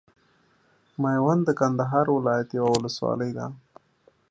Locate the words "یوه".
2.57-2.69